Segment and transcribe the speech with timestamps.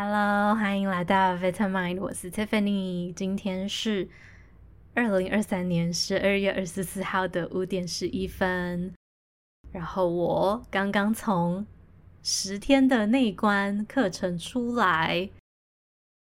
[0.00, 3.12] Hello，欢迎来到 Vitamind，我是 Tiffany。
[3.12, 4.08] 今天是
[4.94, 8.94] 二零二三年十二月二十四号的五点十一分。
[9.72, 11.66] 然后我刚刚从
[12.22, 15.28] 十天的内观课程出来，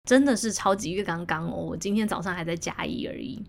[0.04, 1.56] 真的是超级月刚刚哦！
[1.56, 3.44] 我今天早上还在加一而已。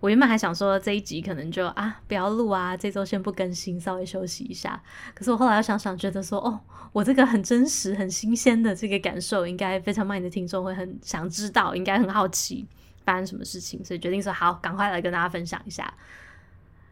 [0.00, 4.82] 我原本还想说这一集可能就啊不要录啊，这周先不更新，稍微休息一下。
[5.14, 6.58] 可是我后来又想想，觉得说哦，
[6.92, 12.66] 我这个很真实、很新鲜的这个感受，应该非常慢的听众会很想知道，应该很好奇
[13.04, 15.92] 发生什么事情，所以决定说好，赶快来跟大家分享一下。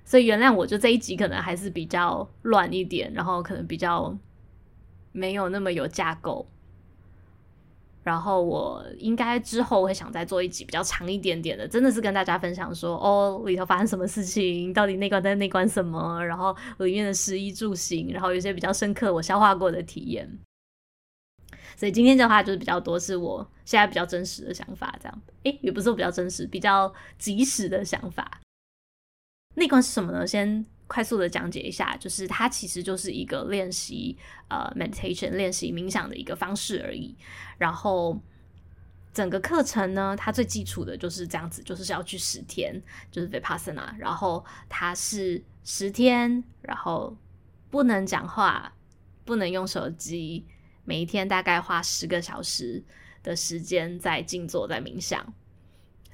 [0.05, 4.15] 所以原谅我，就这一集可能还是比较乱一点，然后可能比较
[5.13, 6.47] 没有那么有架构。
[8.09, 20.27] 然后我应该之后会想再做一集比较长一点点的，真的是跟大家分享说哦，里头发生什么事情，到底内观在内观什么，然后里面的食衣住行，然后有些比较深刻我消化过的体验。
[21.77, 28.41] 所以今天的话就是比较多是我现在比较真实的想法，这样，诶，也不是我比较真实，比较即时的想法。
[29.57, 30.27] 内观是什么呢？
[30.27, 30.65] 先。
[30.89, 37.15] 快速的讲解一下，就是它其实就是一个练习呃 meditation 练习冥想的一个方式而已。
[37.59, 38.19] 然后
[39.13, 43.95] 整个课程呢，它最基础的就是这样子，就是要去十天，就是 Vipassana。
[43.99, 47.17] 然后它是十天，然后
[47.71, 48.73] 不能讲话，
[49.25, 50.47] 不能用手机，
[50.85, 52.83] 每一天大概花十个小时
[53.23, 55.35] 的时间在静坐，在冥想。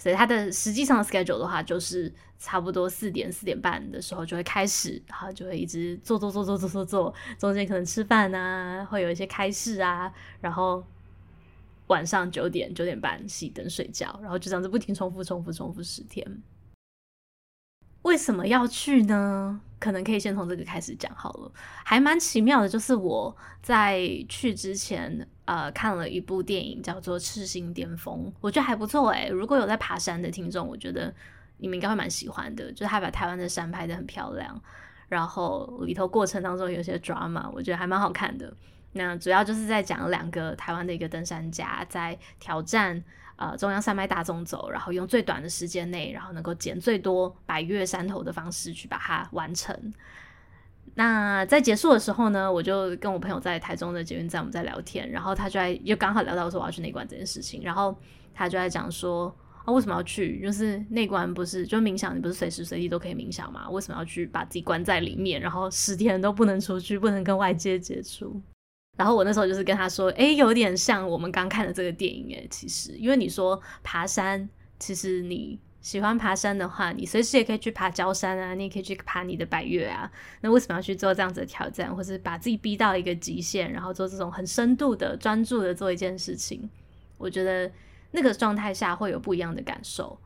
[0.05, 10.85] 所以它的实际上的 schedule 的话，就是差不多四点四点半的时候就会开始，然后就会一直做做做做做做做，中间可能吃饭啊，会有一些开示啊，然后
[11.87, 16.43] 晚上九点九点半熄灯睡觉，然后就这样子不停重复重复重复十天。
[18.03, 19.59] 为什么要去呢？
[19.79, 21.51] 可能可以先从这个开始讲好了。
[21.83, 29.29] 还蛮奇妙的，就是我在去之前，呃，看了一部电影叫做《赤心巅峰》，我觉得还不错诶。
[29.29, 31.13] 如果有在爬山的听众，我觉得
[31.59, 32.71] 你们应该会蛮喜欢的。
[32.73, 34.61] 就是他把台湾的山拍得很漂亮，
[35.09, 38.53] 然后里头过程当中有些 drama，我觉得还蛮好看的。
[38.93, 43.03] 那主要就是在讲两个台湾的一个登山家在挑战。
[43.37, 49.77] 呃，中央山脉大纵走，然后用最短的时间内，然后能够捡最多百越山头的方式去把它完成。
[50.95, 57.97] 那在结束的时候呢，我就跟我朋友在台中的捷运站，我们在聊天，然后他就在又刚好聊到说我要去内观这件事情，然后
[58.33, 59.35] 他就在讲说
[59.65, 60.41] 啊，为什么要去？
[60.41, 63.69] 就是内观不是就冥想，你不是随时随地都可以冥想吗？
[63.71, 68.41] 为什么要去把自己关在里面，然后十天都不能出去，不能跟外界接触？
[68.97, 80.11] 然后我那时候就是跟他说，诶，有点像我们刚看的这个电影诶，其实，因为你说爬山，其实你喜欢爬山的话，你随时也可以去爬郊山啊，你也可以去爬你的百岳啊。
[80.41, 86.67] 那为什么要去做这样子的挑战，或是把自己逼到一个极限，然后做这种很深度的专注的做一件事情？
[87.19, 87.71] 我觉得
[88.13, 90.19] 那个状态下会有不一样的感受。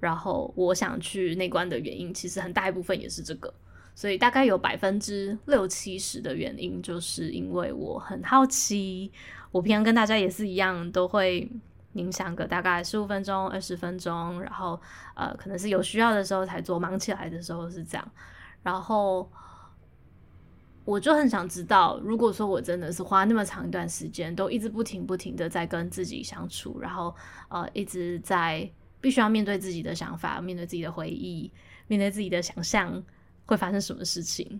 [0.00, 3.52] 然后我想去内观的原因，其实很大一部分也是这个。
[3.94, 9.10] 所以大概有百分之六七十的原因，就是因为我很好奇。
[9.50, 11.50] 我平常跟大家也是一样，都会
[11.94, 14.80] 冥想个大概十五分钟、二十分钟，然后
[15.14, 18.12] 呃，可能是有需要的时候才做，忙起来的时候是这样。
[18.62, 19.30] 然后
[20.84, 27.14] 我就很想知道，如果说我真的是花那么长一段时间，都一直不停不停的在跟自己相处，然后
[27.48, 31.52] 呃，一直在必须要面对自己的想法，面对自己的回忆，
[31.86, 33.02] 面对自己的想象。
[33.46, 34.58] 会发生什么事情？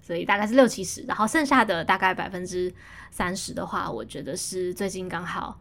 [0.00, 2.72] 所以大概是六七十，然后剩下的大概百分之
[3.10, 5.60] 三十的话，我觉得是最近刚好，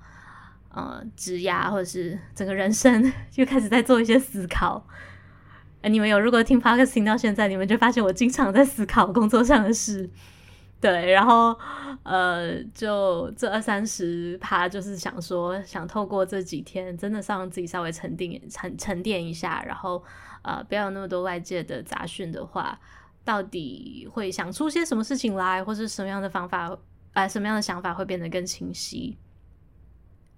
[0.78, 4.86] 呃，职涯或者是整个人生就开始在做一些思考。
[5.82, 10.08] 呃，你们有如果听 Podcast 听到现在，你们就发现我经常在思考工作上的事。
[10.80, 11.58] 对，然后
[12.04, 20.04] 呃，就这二三十趴，就是想说，想透过这几天，真的让自己稍微沉淀、沉沉淀一下，然后
[20.44, 22.80] 呃，不要有那么多外界的杂讯的话，
[23.26, 26.78] 到底会想出些什么事情来，或是什么样的方法，
[27.14, 29.18] 呃，什么样的想法会变得更清晰？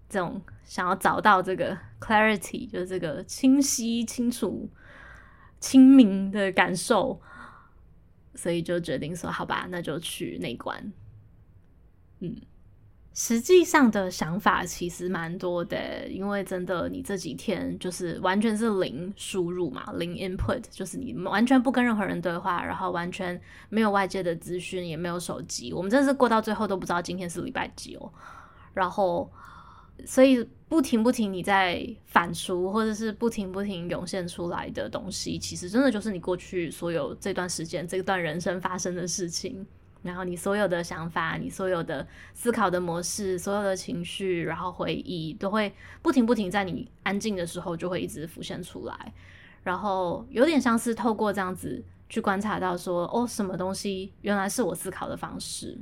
[0.09, 4.67] 这种想要找到这个 clarity，就是这个清晰、清楚、
[5.59, 7.21] 清明的感受。
[8.35, 10.93] 所以就决定说，好吧，那就去内观。
[12.19, 12.33] 嗯，
[13.13, 25.73] 实际上的想法其实蛮多的，因为真的，你这几天就是完全是零输入嘛，零 input，就是你完全不跟任何人对话，然后完全没有外界的资讯，也没有手机。
[25.73, 28.13] 我们真是过到最后都不知道今天是礼拜几哦。
[28.73, 29.29] 然后，
[30.05, 30.47] 所以。
[30.69, 39.65] 不停不停，你在反刍，或者是不停不停涌现出来的东西，其实真的就是你过去所有这段时间、这段人生发生的事情。
[40.03, 45.73] 然后你所有的想法、你所有的思考的模式、所有的情绪，然后回忆，都会
[46.03, 49.13] 不停不停在你安静的时候就会一直浮现出来。
[49.63, 55.75] 然后有点像是透过这样子去观察到说，哦，什么东西原来是我思考的方式，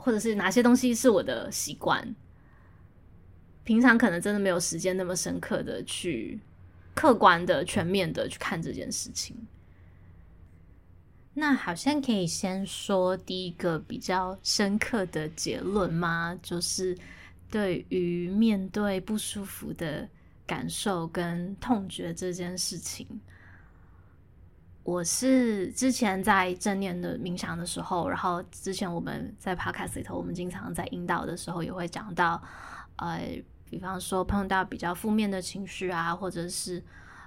[0.00, 2.14] 或者是哪些东西是我的习惯。
[3.62, 6.40] 平常可能真的没有时间那么深刻的去
[6.94, 9.36] 客观的、全面的去看这件事情。
[11.34, 16.36] 那好像可以先说第一个比较深刻的结论吗？
[16.42, 16.96] 就是
[17.48, 20.08] 对于面对不舒服的
[20.46, 23.06] 感受跟痛觉这件事情，
[24.82, 32.42] 我是之前在正念的冥想的时候，然后之前我们在 Podcast 里头，我们经常在引导的时候也会讲到，
[32.96, 36.82] 呃，比方说碰到比较负面的情绪啊，或者是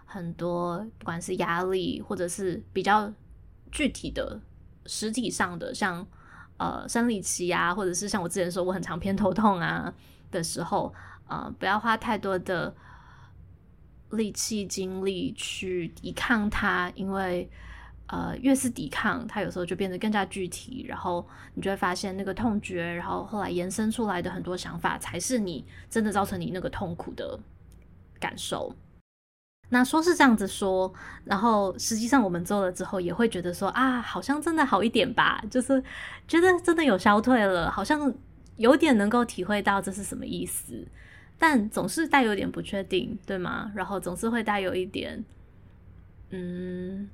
[0.05, 3.11] 很多不管是压力，或者是比较。
[3.75, 4.39] 具体的、
[4.85, 6.05] 实体上的，像
[6.57, 9.91] 呃生理期啊，或者是像我之前说我很常偏头痛啊
[10.29, 10.93] 的时候，
[11.27, 12.71] 呃，不要花太多的
[14.13, 17.49] 力气精力去抵抗它，因为
[18.07, 27.39] 呃越是抵抗，它有时候就变得更加具体，然后你就会发现那个痛觉，然后后来延伸出来的很多想法，才是你真的造成你那个痛苦的
[28.19, 28.75] 感受。
[29.69, 30.93] 那说是这样子说，
[31.25, 35.83] 然后实际上我们做了之后，也会觉得说啊，好像真的好一点吧，就是
[36.27, 38.13] 觉得真的有消退了，好像
[38.57, 40.87] 有点能够体会到这是什么意思，
[41.37, 43.71] 但总是带有点不确定，对吗？
[43.75, 45.23] 然后总是会带有一点，
[46.29, 47.09] 嗯，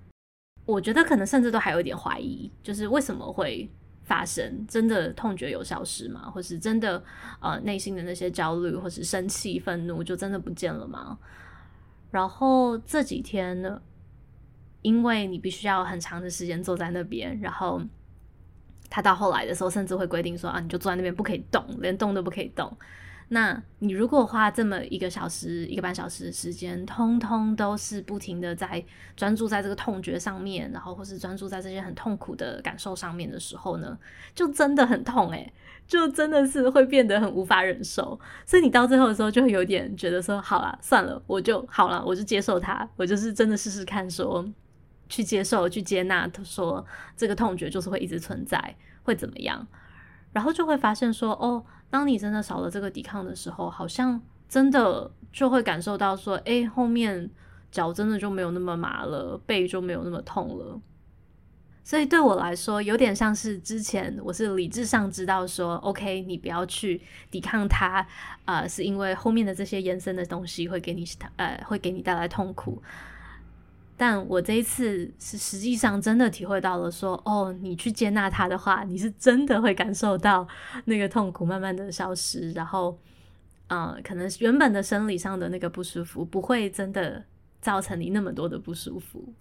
[0.66, 3.68] 我觉得可能甚至都还有一点怀疑，就是为什么会
[4.04, 4.66] 发生？
[4.68, 6.30] 真的痛觉有消失吗？
[6.30, 7.04] 或是真的
[7.40, 11.18] 呃内心的那些焦虑或是生气、愤怒就真的不见了吗？
[12.12, 13.82] 然后这几天呢，
[14.82, 17.82] 因为你必须要很长的时间坐在那边，然后
[18.90, 22.76] 他到后来的时候，甚至会规定说啊，你就坐在那边不可以动，连动都不可以动。
[23.30, 28.84] 那你如果花这么一个小时、一个半小时的时间，通通都是不停的在
[29.16, 33.98] 专注在这个痛觉上面，然后或是专注在这些很痛苦的感受上面的时候呢，
[34.36, 35.54] 就真的很痛诶。
[35.90, 44.48] 就真的是会变得很无法忍受，所以你到最后的时候就会有点觉得说，好啦，算了，我就好了，我就接受它，我就是真的试试看，说
[45.08, 46.86] 去接受、去接纳，他说
[47.18, 49.66] 这个痛觉就是会一直存在，会怎么样？
[50.32, 57.30] 然后就会发现说，哦，当你真的少了这个抵抗的时候，好像真的就会感受到说，诶，后面
[57.72, 60.80] 脚真的就没有那么麻了，背就没有那么痛了。
[61.84, 67.02] 所以对我来说，有点像是之前我是理智上知道说，OK，你不要去
[67.32, 68.06] 抵抗它，
[68.46, 71.04] 呃，是因为后面的这些延伸的东西会给你，
[71.38, 72.80] 呃，会给你带来痛苦。
[74.00, 80.48] 但我这一次是实际上真的体会到了说，哦，你去接纳他的话，你是真的会感受到
[80.86, 82.98] 那个痛苦慢慢的消失，然后，
[83.68, 87.22] 呃，可能原本的生理上的那个不舒服不会真的
[87.60, 89.34] 造成你那么多的不舒服。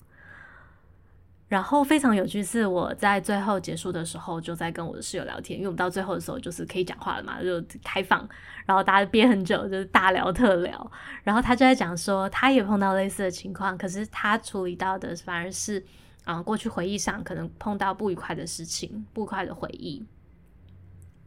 [1.48, 8.28] 然后非常有趣，是我在最后结束的时候，就在跟我的室友聊天，因为我们到最后的时候就是可以讲话了嘛，就开放，
[8.66, 10.92] 然后大家憋很久，就是大聊特聊。
[11.24, 15.82] 然后他就在讲说，他也碰到类似的情况，可是他处理到的反而是，
[16.24, 20.04] 啊，过去回忆上可能碰到不愉快的事情，不愉快的回忆。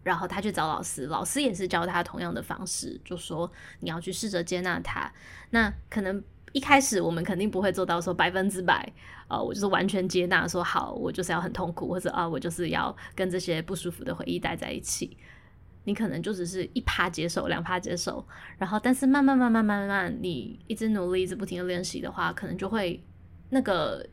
[0.04, 5.12] 然后他去找老师，老师也是教他同样的方式，就说你要去试着接纳他。
[5.50, 6.24] 那可能。
[6.54, 8.92] 一开始我们肯定不会做到说百分之百，
[9.28, 15.18] 呃，我就是完全接纳说好，我就是要很痛苦，或者啊，我就是要跟这些不舒服的回忆待在一起。
[15.84, 18.24] 你可能就只是一趴接受，两趴接受，
[18.58, 23.04] 然后但是慢慢慢慢慢慢，你一直努力，一直不停的练习的话，可能就会
[23.50, 24.06] 那个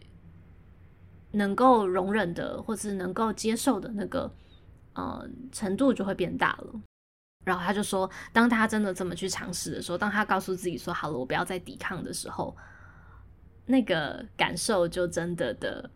[1.32, 4.32] 能够容忍的，或是能够接受的那个，
[4.94, 6.80] 呃，程度就会变大了。
[7.44, 12.54] 然后他就说，当他真的这么去尝试的时候，当他告诉自己说好了，我不要再抵抗的时候，
[13.64, 15.90] 那个感受就真的的，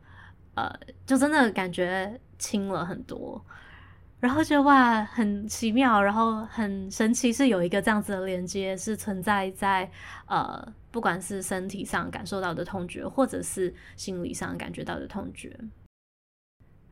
[0.54, 0.72] 呃，
[1.04, 3.44] 就真的感觉轻了很多。
[4.18, 9.90] 然后就哇，很奇妙，然后很神奇，是有一个这样子的连接，是存在在
[10.26, 15.54] 呃，不管是身体上感受到的痛觉，或者是心理上感觉到的痛觉。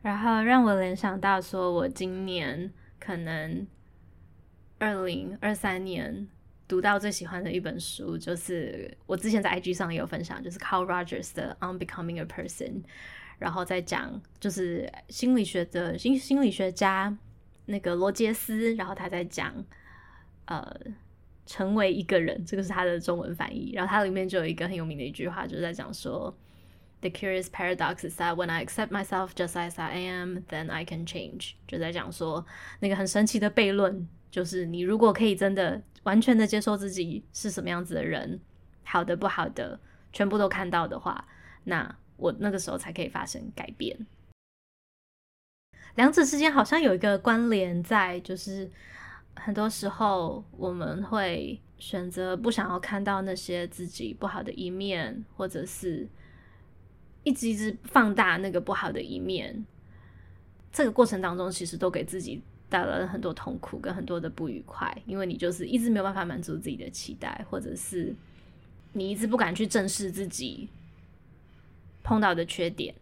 [0.03, 3.65] 然后让我联想到说，我今年可能。
[4.81, 6.27] 二零二三年
[6.67, 12.71] 读到最喜欢的一本书，就是我之前在 IG 上也有分享，就是 Carl Rogers 的《On Becoming a Person》，
[13.37, 17.15] 然后在讲就是心理学的心心理学家
[17.67, 19.53] 那个罗杰斯，然后他在讲
[20.45, 20.75] 呃
[21.45, 26.35] 成为一个人，这个是他的中文翻译，然后它里面就有一个很有名的一句话，就是在讲说
[27.01, 31.05] ，The curious paradox is that when I accept myself just as I am, then I can
[31.05, 31.51] change。
[31.67, 32.43] 就在讲说
[32.79, 38.39] 那个很神奇的悖论，就是你如果可以真的完全的接受自己是什么样子的人，
[38.83, 39.79] 好的不好的
[40.11, 41.27] 全部都看到的话，
[41.65, 44.07] 那我那个时候才可以发生改变。
[45.95, 48.67] 两者之间好像有一个关联在，就是
[49.35, 56.09] 很多时候我们会选择不想要看到那些自己不好的一面，或者是。
[57.23, 59.63] 一直一直放大那个不好的一面，
[60.71, 68.15] 这个过程当中其实都给自己带来了很多痛苦跟很多的不愉快，因为你就是一直没有办法满足自己的期待，或者是
[68.93, 70.69] 你一直不敢去正视自己
[72.01, 72.95] 碰到的缺点。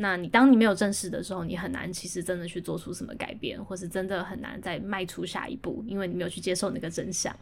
[0.00, 7.34] 那你当你没有正视的时候，你很难其实真的去做出什么改变，或是真的很难再迈出下一步，因为你没有去接受那个真相。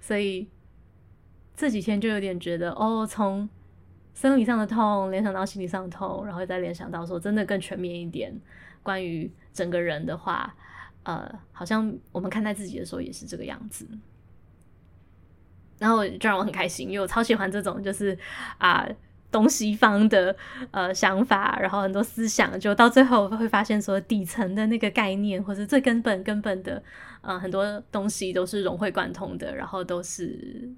[0.00, 0.46] 所以
[1.56, 3.48] 这几天就有点觉得，哦，从
[4.14, 8.32] 生理上的痛联想到心理上的痛，然后再联想到说真的更全面一点，
[8.84, 10.54] 关于整个人的话，
[11.02, 13.84] 呃，好像我们看待自己的时候也是这个样子。
[15.80, 18.16] 然后就让我很开心，因为我超喜欢这种就是
[18.58, 18.88] 啊、
[19.32, 20.36] 东西方的
[20.70, 26.80] 呃想法，然后很多思想，就到最后会发现说底层的那个概念，或是最根本根本的，
[27.22, 30.72] 呃，很多东西都是融会贯通的，然后都是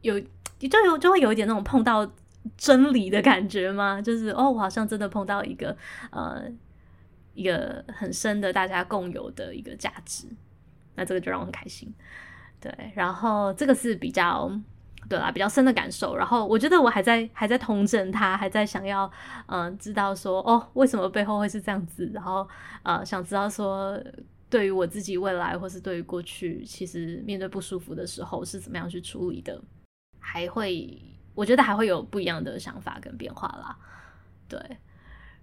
[0.00, 0.20] 有。
[0.58, 2.06] 就有就会有一点那种碰到
[2.54, 3.98] 真理的感觉吗？
[3.98, 5.74] 就是哦，我好像真的碰到一个
[6.10, 6.44] 呃
[7.34, 10.26] 一个很深的大家共有的一个价值，
[10.94, 11.92] 那这个就让我很开心。
[12.60, 14.50] 对，然后这个是比较
[15.08, 16.14] 对啦，比较深的感受。
[16.16, 19.10] 然后我觉得我还在还在统整它，还在想要
[19.46, 22.46] 嗯、知道说哦为什么背后会是这样子，然后
[22.82, 23.98] 呃想知道说
[24.50, 29.58] 对于我自己未来或是对于过去，其实面对不舒服的时候是怎么样去处理的。
[30.18, 31.00] 还会，
[31.34, 33.74] 我觉得还会有不一样的想法跟变化啦，
[34.46, 34.60] 对。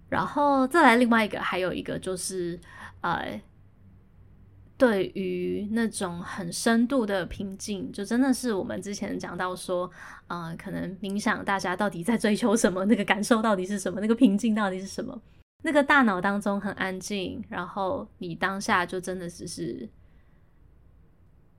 [0.08, 2.58] 然后再来另外一个，还有一个就是，
[3.00, 3.40] 呃，
[4.76, 9.90] 对于那种很深度的平静，就真的是我们之前讲到说，
[10.28, 15.20] 嗯、呃，可能冥想大家到底在追求什么，那个感受到底是什么，那个平静到底是什么，
[15.62, 19.88] 那个大脑当中很安静，然后你当下就真的只是。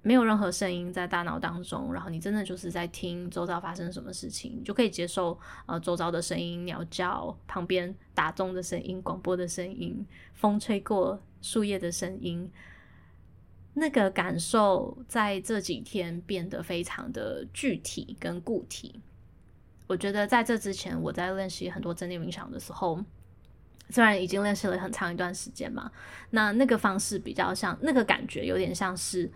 [0.02, 12.50] 没有任何声音在大脑当中，然后你真的就是在听周遭发生什么事情，你就可以接受呃周遭的声音、鸟叫、旁边打钟的声音、广播的声音、风吹过树叶的声音。
[13.74, 19.02] 那个感受在这几天变得非常的具体跟固体。
[19.86, 23.04] 我觉得在这之前，我在练习很多正念冥想的时候，
[23.90, 25.92] 虽然已经练习了很长一段时间嘛，
[26.30, 29.30] 那那个方式比较像，那个感觉有点像是。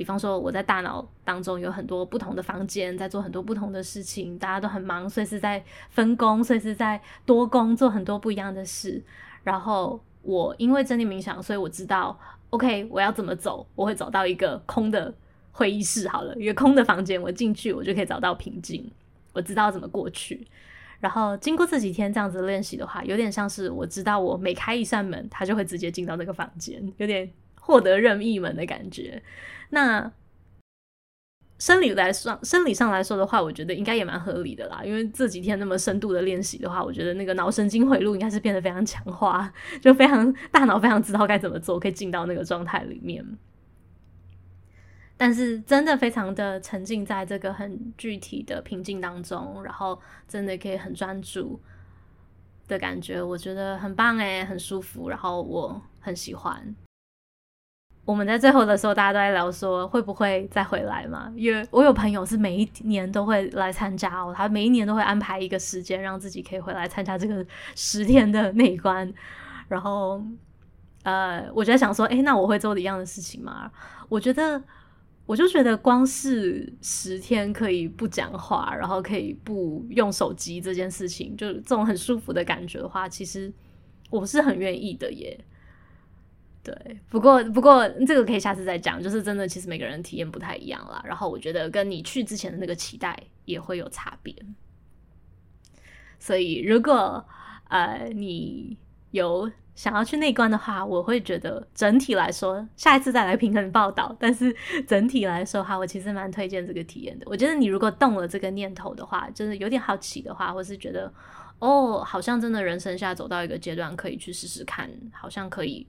[0.00, 9.04] 比方说，我在大脑当中有很多不同的房间，在做很多不同的事情，大家都很忙，所以是在分工，所以是在多工，做很多不一样的事。
[9.44, 15.12] 然后我因为正念冥想，所以我知道，OK，我要怎么走，我会走到一个空的
[15.52, 18.90] 会议室，好了，一个空的房间，我进去，我就可以找到平静，
[19.34, 20.48] 我知道怎么过去。
[20.98, 27.30] 然后经过这几天这样子练习的话，有点像是我知道，我每开一扇门，他就会直接进到那个房间，有点
[27.60, 29.22] 获得任意门的感觉。
[29.70, 30.12] 那
[31.58, 34.82] 生理来说，生理上来说的话，我觉得应该也蛮合理的啦。
[34.82, 43.24] 因为这几天那么深度的练习的话，我觉得那个脑神经回路应该是变得非常强化，就非常大脑非常知道该怎么做，可以进到那个状态里面。
[45.18, 51.60] 但是真的非常的沉浸在这个很具体的平静当中，然后真的可以很专注
[52.66, 56.74] 的感觉，我觉得很棒诶，很舒服，然后我很喜欢。
[58.04, 61.32] 我们在最后的时候，大家都在聊说会不会再回来嘛？
[61.36, 69.12] 因为我有朋友是每一年都会来参加哦，他每一年都会安排一个时间，让自己可以回来参加这个十天的内观。
[69.68, 70.20] 然后，
[71.04, 73.70] 呃，我就在想说，诶，那我会做一样的事情吗？
[74.08, 74.60] 我觉得，
[75.26, 83.52] 我就觉得光是十天可以不讲话，然后可以不用手机这件事情，就这种很舒服的感觉的话，其实
[84.10, 85.38] 我是很愿意的耶。
[86.62, 91.02] 对，不过不过这个可以下次再讲，就是真的，其实每个人体验不太一样啦。
[91.06, 94.34] 然后我觉得跟你去之前的那个期待也会有差别。
[96.18, 97.24] 所以如果
[97.68, 98.76] 呃你
[99.12, 104.14] 有想要去内观的话，我会觉得整体来说，下一次再来平衡报道。
[104.20, 104.54] 但是
[104.86, 107.24] 整体来说哈，我其实蛮推荐这个体验的。
[107.30, 111.10] 我觉得你如果动了这个念头的话，就是有点好奇的话，或是觉得
[111.58, 115.86] 哦，好像真的人生下走到一个阶段，可以去试试看，好像可以。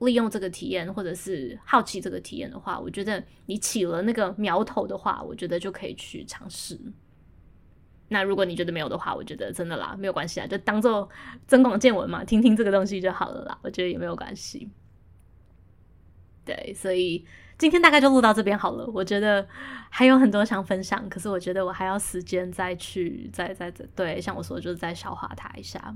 [0.00, 6.78] 利用这个体验，或者是好奇这个体验的话，我觉得你起了那个苗头的话，我觉得就可以去尝试。
[8.08, 11.08] 那如果你觉得没有的话，我觉得真的啦，没有关系啊，就当做
[11.46, 13.58] 增广见闻嘛，听听这个东西就好了啦。
[13.62, 14.68] 我觉得也没有关系。
[16.44, 17.24] 对，所以
[17.56, 18.84] 今天大概就录到这边好了。
[18.92, 19.46] 我觉得
[19.90, 25.94] 还有很多想分享，可是我觉得我还要时间再去，再再再对，像我说，就是再消化它一下。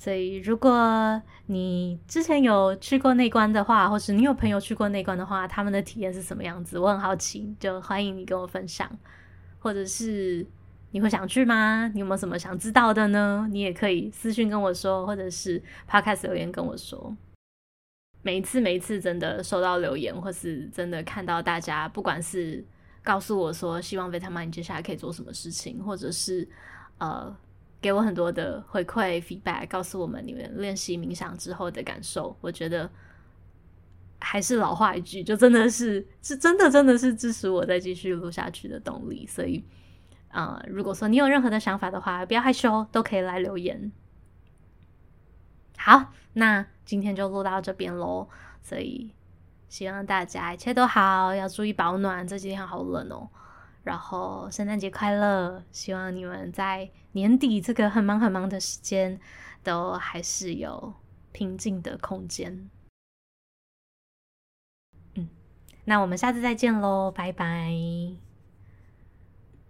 [0.00, 6.78] 所以，如果你之前有去过内观的话，或是你有朋友去过内观的话，他们的体验是什么样子？
[6.78, 8.90] 我很好奇，就欢迎你跟我分享，
[9.58, 10.46] 或者是。
[10.92, 11.86] 你会想去吗？
[11.94, 13.46] 你有没有什么想知道的呢？
[13.52, 17.16] 你也可以私信跟我说，或者是 Podcast 留言跟我说。
[18.22, 22.64] 每一次，每一次真的收到留言，或是真的看到大家，不管是
[23.04, 26.48] 告诉我说希望 Vitamin 接下来可以做什么事情，或者是
[26.98, 27.32] 呃
[27.80, 32.90] 给我很多的回馈 feedback，告诉我们你们练习冥想之后的感受，我觉得
[34.18, 39.64] 还是老话一句，就真的是是真的真的是支持我再继续录下去的动力，所以。
[40.32, 43.90] 啊、呃，如果说你有任何的想法的话，不要害羞，都可以来留言。
[45.76, 48.28] 好，那今天就录到这边喽。
[48.62, 49.10] 所以
[49.68, 53.28] 希望大家一切都好，要注意保暖，这几天好冷哦。
[53.82, 59.18] 然后圣诞节快乐，希望你们在年底这个很忙很忙的时间，
[59.62, 60.94] 都还是有
[61.32, 62.70] 平静的空间。
[65.14, 65.28] 嗯，
[65.84, 68.29] 那我们下次再见喽，拜拜。